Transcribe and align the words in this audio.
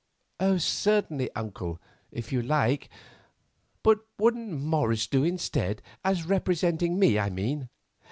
"Certainly, 0.57 1.29
uncle, 1.35 1.79
if 2.11 2.31
you 2.33 2.41
like; 2.41 2.89
but 3.83 3.99
wouldn't 4.17 4.49
Morris 4.59 5.05
do 5.05 5.23
instead—as 5.23 6.25
representing 6.25 6.97
me, 6.97 7.19
I 7.19 7.29
mean?" 7.29 7.69